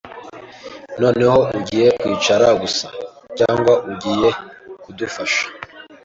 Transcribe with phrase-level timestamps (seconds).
[1.01, 2.85] Noneho, ugiye kwicara gusa,
[3.37, 4.29] cyangwa ugiye
[4.83, 5.43] kudufasha?